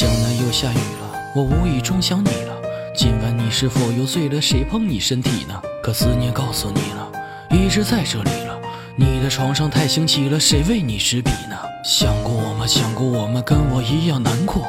[0.00, 2.56] 江南又下雨了，我无意中想你了。
[2.96, 4.40] 今晚你是否又醉了？
[4.40, 5.60] 谁碰你身体呢？
[5.82, 7.12] 可思念告诉你了，
[7.50, 8.58] 一直在这里了。
[8.96, 11.56] 你的床上太清奇了，谁为你执笔呢？
[11.84, 12.66] 想过我吗？
[12.66, 13.42] 想过我吗？
[13.44, 14.68] 跟我一样难过。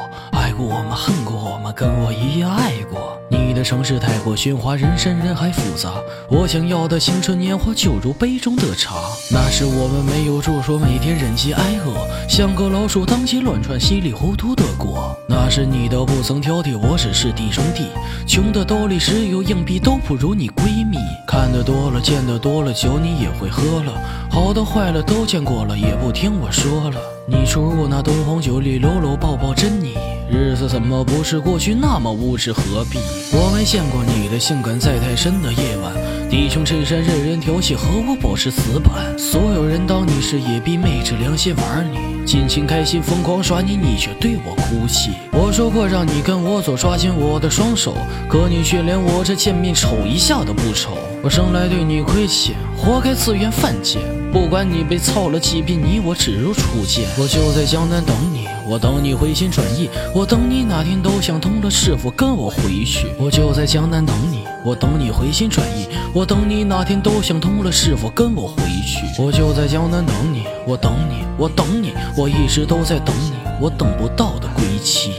[0.62, 0.94] 我吗？
[0.94, 1.72] 恨过我吗？
[1.72, 3.18] 跟我一样爱过。
[3.28, 5.94] 你的城市太过喧哗，人山人海复杂。
[6.28, 8.94] 我想要的青春年华，就如杯中的茶。
[9.30, 15.16] 那时我们没有住所，每天忍饥挨饿，像个老鼠当街乱窜，稀里糊涂的过。
[15.28, 17.86] 那时你都不曾挑剔，我只是弟兄弟，
[18.26, 20.96] 穷的兜里只有硬币，都不如你闺蜜。
[21.26, 23.92] 看得多了，见得多了，酒你也会喝了，
[24.30, 27.00] 好的坏了都见过了，也不听我说了。
[27.26, 29.94] 你出入那东皇酒里，搂搂抱抱真你。
[30.32, 32.54] 日子怎么不是过去那么物质？
[32.54, 32.98] 何必？
[33.32, 35.92] 我没见过你的性感在太深的夜晚，
[36.30, 39.14] 弟兄衬衫任人调戏，和我保持死板。
[39.18, 45.10] 所有人当你是野逼，昧着良心玩你，尽情开心疯狂耍你，你却对我哭泣。
[45.32, 47.94] 我说过让你跟我走，抓紧我的双手，
[48.26, 50.96] 可你却连我这见面瞅一下都不瞅。
[51.22, 54.00] 我生来对你亏欠，活该自愿犯贱。
[54.32, 57.06] 不管你被操了几遍，你我只如初见。
[57.18, 63.08] 我就在江南等你，我等你回心转意，我等你哪天都想通了，是否跟我回去？
[63.18, 69.04] 我就在江南等你，我等你回心转意，我等你哪天都想通了，是否跟我回去？
[69.22, 75.12] 我就在江南等你，我等你，我等你，我一直都在等你，我等不到的归期。